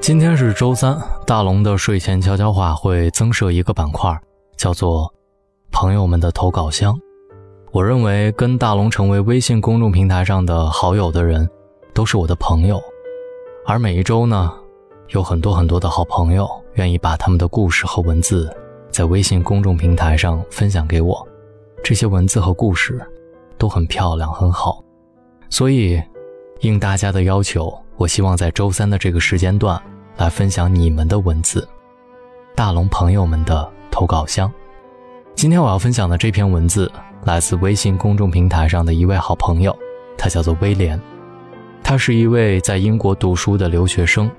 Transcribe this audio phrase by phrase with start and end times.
[0.00, 4.10] 今天是周三，大龙的睡前悄悄话会增设一个板块，
[4.56, 5.12] 叫做
[5.70, 6.98] “朋友们的投稿箱”。
[7.70, 11.46] 我认为跟大龙成为微信公众平台上的好友的人，
[11.92, 12.82] 都是我的朋友。
[13.66, 14.50] 而每一周呢，
[15.08, 18.50] 有很多很多的好朋友愿意把他们的故事和文字
[18.90, 21.28] 在微信公众平台上分享给我。
[21.84, 22.98] 这些文字和故事
[23.58, 24.82] 都很漂亮，很好。
[25.50, 26.02] 所以，
[26.60, 29.80] 应大家的要求，我希望在周三的这个时间段。
[30.20, 31.66] 来分享你们的文字，
[32.54, 34.52] 大龙朋友们的投稿箱。
[35.34, 36.92] 今天我要分享的这篇文字
[37.24, 39.74] 来自微信公众平台上的一位好朋友，
[40.18, 41.00] 他叫做威廉，
[41.82, 44.30] 他是一位在英国读书的留学生。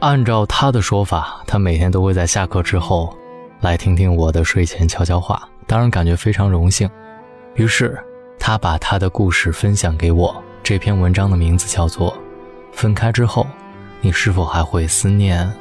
[0.00, 3.16] 按照他的说法，他每天都会在下课之后
[3.60, 6.86] 来听听我的睡前悄悄话，当然感觉非常荣幸。
[7.54, 7.98] 于是
[8.38, 10.36] 他把他的故事分享给我。
[10.62, 12.12] 这篇文章的名字叫做
[12.70, 13.44] 《分开之后》。
[14.06, 15.52] 你是否还会思念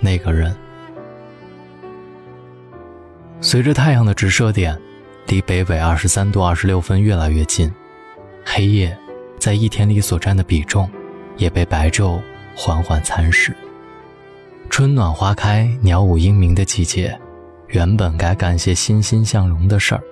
[0.00, 0.52] 那个人？
[3.40, 4.76] 随着太阳的直射点
[5.28, 7.72] 离北纬二十三度二十六分越来越近，
[8.44, 8.98] 黑夜
[9.38, 10.90] 在一天里所占的比重
[11.36, 12.20] 也被白昼
[12.56, 13.56] 缓缓蚕食。
[14.68, 17.16] 春暖花开、鸟舞莺鸣的季节，
[17.68, 20.02] 原本该干些欣欣向荣的事儿，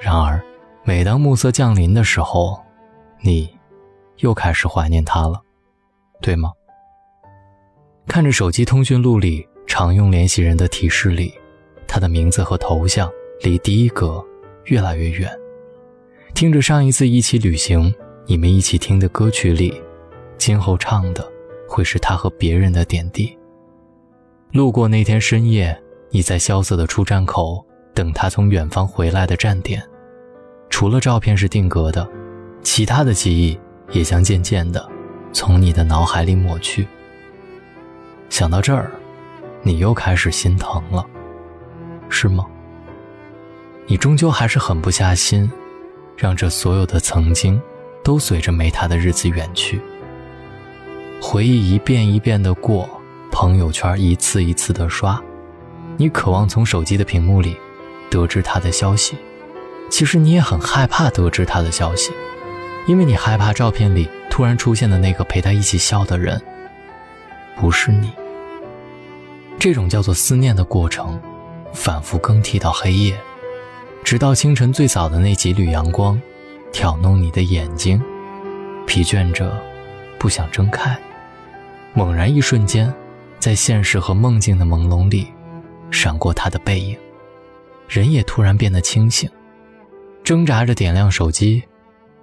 [0.00, 0.40] 然而
[0.84, 2.58] 每当暮色降临的时候，
[3.20, 3.50] 你
[4.20, 5.42] 又开始怀念他了。
[6.20, 6.52] 对吗？
[8.06, 11.32] 看着手机通讯录里常用联系人的提示里，
[11.86, 13.10] 他的名字和头像
[13.42, 14.24] 离第一个
[14.64, 15.30] 越来越远。
[16.34, 17.94] 听着上一次一起旅行
[18.26, 19.80] 你们一起听的歌曲里，
[20.36, 21.24] 今后唱的
[21.68, 23.36] 会是他和别人的点滴。
[24.50, 29.80] 路过那天深夜，你在萧瑟的出站口等他从远方回来的站点，
[30.68, 32.08] 除了照片是定格的，
[32.60, 33.56] 其他的记忆
[33.92, 34.89] 也将渐渐的。
[35.32, 36.86] 从你的脑海里抹去。
[38.28, 38.90] 想到这儿，
[39.62, 41.04] 你又开始心疼了，
[42.08, 42.46] 是吗？
[43.86, 45.50] 你终究还是狠不下心，
[46.16, 47.60] 让这所有的曾经
[48.04, 49.80] 都随着没他的日子远去。
[51.20, 52.88] 回忆一遍一遍的过，
[53.32, 55.20] 朋友圈一次一次的刷，
[55.96, 57.56] 你渴望从手机的屏幕里
[58.08, 59.16] 得知他的消息，
[59.90, 62.12] 其实你也很害怕得知他的消息，
[62.86, 64.08] 因为你害怕照片里。
[64.40, 66.40] 突然出现的那个陪他一起笑的人，
[67.56, 68.10] 不是你。
[69.58, 71.20] 这种叫做思念的过程，
[71.74, 73.20] 反复更替到黑夜，
[74.02, 76.18] 直到清晨最早的那几缕阳光，
[76.72, 78.02] 挑弄你的眼睛，
[78.86, 79.54] 疲倦着，
[80.18, 80.98] 不想睁开。
[81.92, 82.90] 猛然一瞬间，
[83.38, 85.28] 在现实和梦境的朦胧里，
[85.90, 86.96] 闪过他的背影，
[87.90, 89.28] 人也突然变得清醒，
[90.24, 91.62] 挣扎着点亮手机，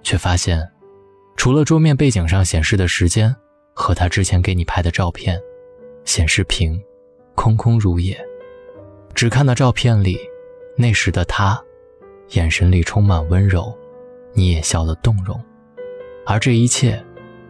[0.02, 0.68] 却发现。
[1.38, 3.34] 除了桌面背景上显示的时间
[3.72, 5.40] 和他之前给你拍的照片，
[6.04, 6.82] 显示屏
[7.36, 8.18] 空空如也，
[9.14, 10.18] 只看到照片里
[10.76, 11.62] 那时的他，
[12.30, 13.72] 眼神里充满温柔，
[14.32, 15.40] 你也笑得动容，
[16.26, 17.00] 而这一切，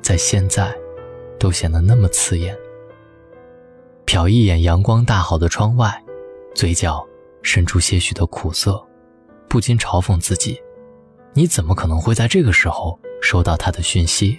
[0.03, 0.70] 在现在，
[1.38, 2.55] 都显得那么刺眼。
[4.05, 6.05] 瞟一眼阳光大好的窗外，
[6.55, 7.03] 嘴角
[7.43, 8.78] 渗出些许的苦涩，
[9.49, 10.60] 不禁嘲讽自己：
[11.32, 13.00] 你怎么可能会在这个时候？
[13.21, 14.39] 收到他的讯息，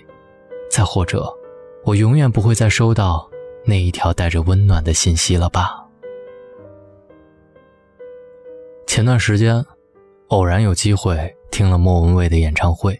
[0.70, 1.32] 再或者，
[1.84, 3.30] 我永远不会再收到
[3.66, 5.86] 那一条带着温暖的信息了吧？
[8.88, 9.64] 前段时间，
[10.30, 13.00] 偶然有机会听了莫文蔚的演唱会，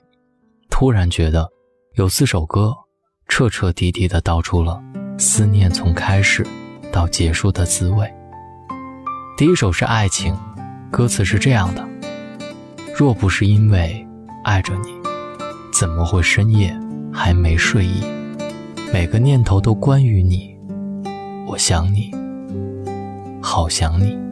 [0.70, 1.50] 突然觉得
[1.94, 2.74] 有四首歌
[3.28, 4.82] 彻彻底底的道出了
[5.18, 6.46] 思念从开始
[6.92, 8.08] 到结束的滋味。
[9.36, 10.38] 第一首是爱情，
[10.92, 11.88] 歌词是这样的：
[12.96, 14.06] 若不是因为
[14.44, 14.99] 爱着你。
[15.80, 16.78] 怎么会深夜
[17.10, 18.04] 还没睡意？
[18.92, 20.54] 每个念头都关于你，
[21.48, 22.14] 我想你，
[23.42, 24.29] 好想你。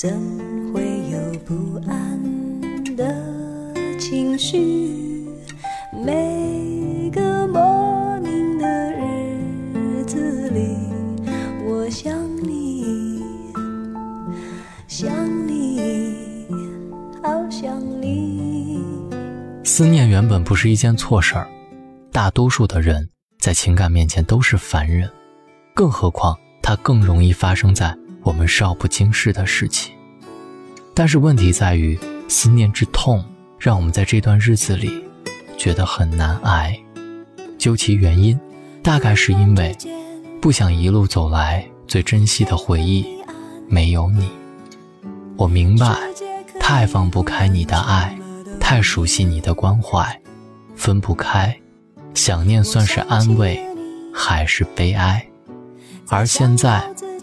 [0.00, 0.08] 怎
[0.72, 0.80] 会
[1.10, 2.22] 有不安
[2.96, 5.26] 的情绪？
[5.92, 10.76] 每个莫名的日子里，
[11.66, 12.14] 我想
[12.44, 13.24] 你。
[14.86, 15.12] 想
[15.48, 16.46] 你，
[17.20, 18.80] 好想你。
[19.64, 21.48] 思念原本不是一件错事儿，
[22.12, 23.08] 大多数的人
[23.40, 25.10] 在情感面前都是凡人，
[25.74, 27.98] 更何况它更容易发生在
[28.28, 29.94] 我们少不经事的事情。
[30.92, 31.98] 但是问题在于，
[32.28, 33.24] 思念之痛
[33.58, 35.02] 让我们在这段日子里
[35.56, 36.78] 觉得很难挨。
[37.56, 38.38] 究其原因，
[38.82, 39.74] 大概是因为
[40.42, 43.06] 不想一路走来最珍惜的回忆
[43.66, 44.28] 没有你。
[45.38, 45.96] 我明白，
[46.60, 48.14] 太放不开你的爱。
[48.60, 50.20] 太熟悉你的关怀，
[50.76, 51.58] 分不开，
[52.12, 53.58] 想念算是安慰，
[54.12, 55.26] 还是悲哀？
[56.08, 56.84] 而现在，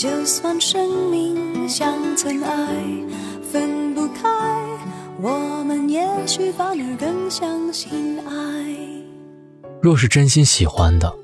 [0.00, 2.74] 就算生命像尘埃，
[3.42, 4.30] 分不开，
[5.20, 8.32] 我们也许反而更相信爱。
[9.82, 11.14] 若是真心喜欢的，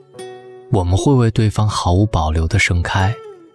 [0.70, 3.14] 我们会为对方毫无保留的盛开，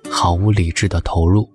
[0.10, 1.48] 毫无理智的投入，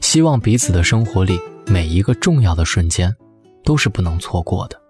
[0.00, 3.14] 希望彼此的生活里每一个重要的瞬间。
[3.62, 4.80] 都是不能错过的，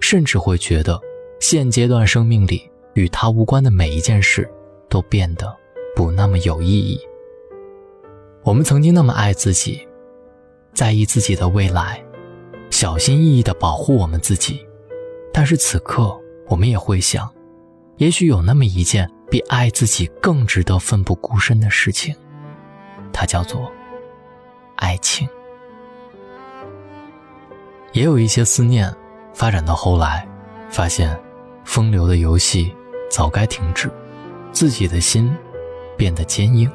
[0.00, 0.98] 甚至会觉得
[1.40, 2.62] 现阶段生命里
[2.94, 4.50] 与他无关的每一件事
[4.88, 5.54] 都变得
[5.94, 6.98] 不那么有意义。
[8.42, 9.86] 我们曾经那么爱自己，
[10.72, 12.02] 在意自己的未来，
[12.70, 14.66] 小心翼翼地保护我们自己，
[15.30, 17.30] 但是此刻我们也会想，
[17.98, 22.14] 也许有那么一件比爱自己更值得奋不顾身的事情，
[23.12, 23.70] 它叫做
[24.76, 25.28] 爱情。
[27.92, 28.90] 也有一些思念，
[29.34, 30.26] 发展到后来，
[30.70, 31.14] 发现
[31.62, 32.74] 风流的游戏
[33.10, 33.90] 早该停止，
[34.50, 35.30] 自己的心
[35.94, 36.70] 变得坚硬，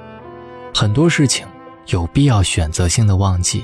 [0.72, 1.48] 很多事情
[1.88, 3.64] 有必要选择性的忘记。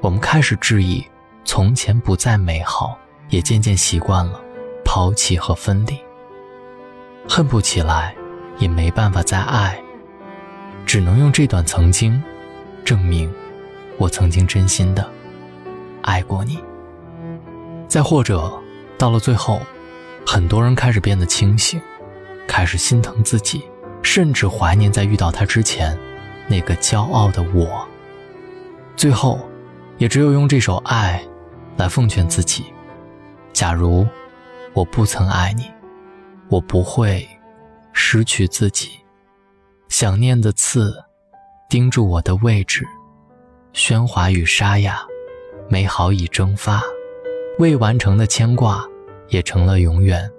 [0.00, 1.04] 我们开始质疑，
[1.44, 2.98] 从前不再美好，
[3.28, 4.40] 也渐渐习惯了
[4.84, 5.98] 抛弃和分离。
[7.28, 8.14] 恨不起来，
[8.58, 9.80] 也没办法再爱，
[10.84, 12.20] 只能用这段曾经，
[12.84, 13.32] 证明
[13.96, 15.08] 我曾经真心的。
[16.02, 16.58] 爱过你，
[17.86, 18.52] 再或者，
[18.98, 19.60] 到了最后，
[20.26, 21.80] 很多人开始变得清醒，
[22.48, 23.62] 开始心疼自己，
[24.02, 25.96] 甚至怀念在遇到他之前
[26.48, 27.86] 那个骄傲的我。
[28.96, 29.40] 最后，
[29.98, 31.24] 也只有用这首《爱》
[31.80, 32.64] 来奉劝自己：
[33.52, 34.06] 假如
[34.72, 35.70] 我不曾爱你，
[36.48, 37.28] 我不会
[37.92, 38.90] 失去自己。
[39.88, 40.94] 想念的刺
[41.68, 42.86] 钉住我的位置，
[43.72, 45.02] 喧哗与沙哑。
[45.68, 46.82] 美好已蒸发，
[47.58, 48.84] 未完成的牵挂
[49.28, 50.30] 也成了永远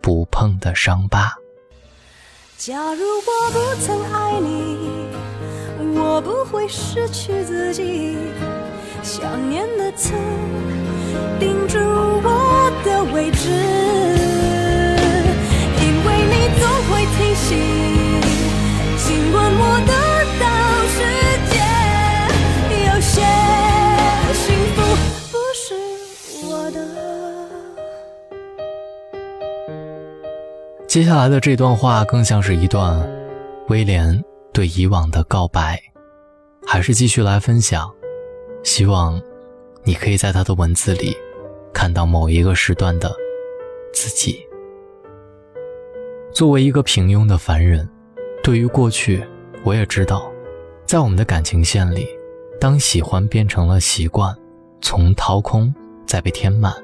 [0.00, 1.32] 不碰的伤疤。
[2.56, 5.09] 假如我不曾爱你，
[6.00, 8.16] 我不会失去自己。
[9.02, 10.14] 想念的刺
[11.38, 13.48] 钉住我的位置，
[15.80, 17.48] 因为你总会提醒，
[18.96, 20.00] 尽管我的。
[30.86, 33.00] 接下来的这段话更像是一段
[33.68, 35.80] 威廉对以往的告白，
[36.66, 37.90] 还是继续来分享。
[38.62, 39.20] 希望
[39.84, 41.16] 你可以在他的文字里
[41.72, 43.10] 看到某一个时段的
[43.92, 44.44] 自己。
[46.32, 47.88] 作为一个平庸的凡人，
[48.42, 49.24] 对于过去，
[49.64, 50.30] 我也知道，
[50.86, 52.06] 在我们的感情线里，
[52.60, 54.36] 当喜欢变成了习惯，
[54.80, 55.74] 从掏空
[56.06, 56.74] 再被填满，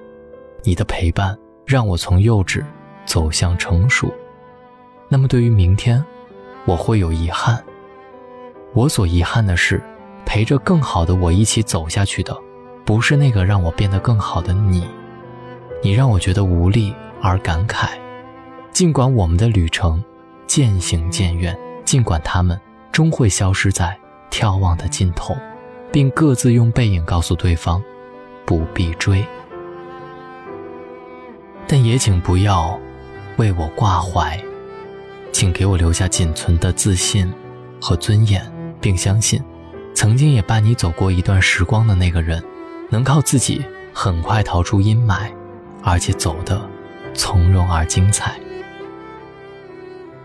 [0.63, 2.65] 你的陪伴让我从幼稚。
[3.09, 4.13] 走向成熟，
[5.09, 6.05] 那么对于明天，
[6.67, 7.65] 我会有遗憾。
[8.75, 9.83] 我所遗憾的是，
[10.27, 12.37] 陪着更好的我一起走下去的，
[12.85, 14.87] 不是那个让我变得更好的你。
[15.83, 17.91] 你让我觉得无力而感慨。
[18.73, 20.03] 尽管我们的旅程
[20.47, 22.61] 渐行渐远，尽管他们
[22.93, 23.99] 终会消失在
[24.31, 25.35] 眺望的尽头，
[25.91, 27.83] 并各自用背影告诉对方，
[28.45, 29.25] 不必追。
[31.67, 32.79] 但也请不要。
[33.39, 34.43] 为我挂怀，
[35.39, 37.31] 请给我留下仅存的自信
[37.79, 38.51] 和尊严，
[38.81, 39.39] 并相信，
[39.95, 42.43] 曾经也伴你走过一段时光的那个人，
[42.89, 43.63] 能靠自己
[43.93, 45.31] 很快逃出阴霾，
[45.83, 46.67] 而且走得
[47.13, 48.41] 从容而精彩。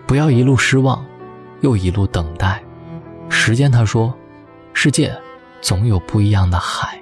[0.07, 1.05] 不要一路失望，
[1.59, 2.63] 又一路等待。
[3.27, 4.17] 时间他说，
[4.71, 5.13] 世界
[5.59, 6.97] 总有不一样的海。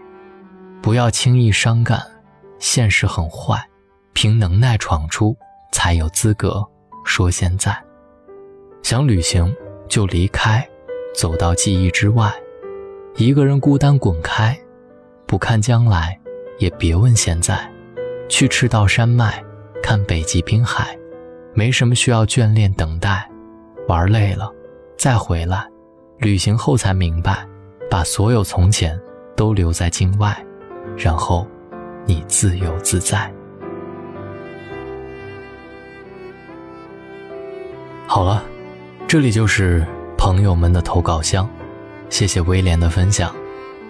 [0.81, 2.01] 不要轻易伤感，
[2.57, 3.63] 现实很坏，
[4.13, 5.37] 凭能耐闯出，
[5.71, 6.67] 才有资格
[7.05, 7.79] 说现在。
[8.81, 9.55] 想旅行
[9.87, 10.67] 就离开，
[11.13, 12.31] 走到记忆之外，
[13.15, 14.57] 一个人孤单滚开，
[15.25, 16.19] 不看将来，
[16.57, 17.69] 也别问现在。
[18.27, 19.43] 去赤道山脉，
[19.81, 20.97] 看北极冰海，
[21.53, 23.29] 没什么需要眷恋等待。
[23.87, 24.51] 玩累了，
[24.97, 25.65] 再回来。
[26.19, 27.47] 旅行后才明白，
[27.89, 28.99] 把所有从前
[29.35, 30.45] 都留在境外，
[30.95, 31.47] 然后
[32.05, 33.31] 你自由自在。
[38.05, 38.43] 好了，
[39.09, 39.83] 这里就是
[40.15, 41.49] 朋友们的投稿箱，
[42.11, 43.35] 谢谢威廉的分享，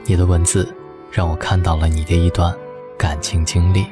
[0.06, 0.74] 你的文字
[1.12, 2.56] 让我看到了你的一段
[2.98, 3.86] 感情经历，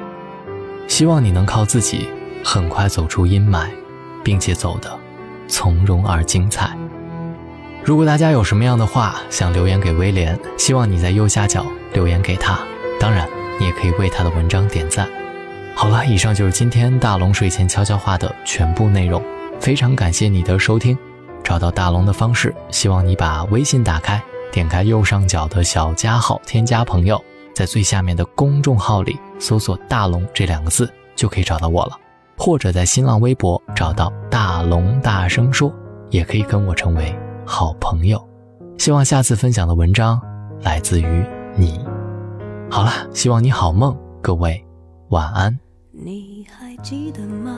[0.88, 2.07] 希望你能靠自己
[2.46, 3.67] 很快走出阴霾，
[4.24, 4.89] 并且走得
[5.50, 6.74] 从容而精彩。
[7.84, 12.57] 如果大家有什么样的话想留言给威廉，希望你在右下角留言给他。
[13.01, 13.27] 当然，
[13.60, 15.05] 你也可以为他的文章点赞。
[15.75, 19.22] 好了，以上就是今天大龙睡前悄悄话的全部内容。
[19.60, 20.98] 非常感谢你的收听。
[21.44, 31.98] 找到大龙的方式，希望你把微信打开，点开右上角的小加号，添加朋友，在最下面的公众号里搜索“大龙”这两个字，就可以找到我了。
[32.38, 35.74] 或者在新浪微博找到“大龙大声说”，
[36.12, 37.17] 也可以跟我成为。
[37.46, 38.22] 好朋友，
[38.77, 40.22] 希望下次分享的文章
[40.62, 41.25] 来自于
[41.56, 41.79] 你。
[42.70, 44.62] 好了，希望你好梦，各位
[45.10, 45.58] 晚安。
[45.94, 47.58] 你还记得吗？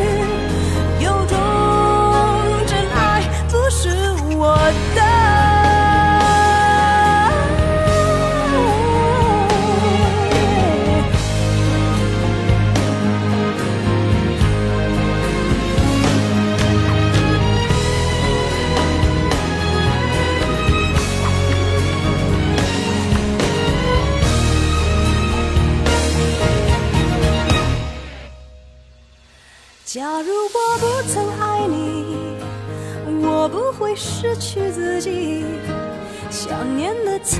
[4.73, 5.00] 我
[36.51, 37.39] 想念的刺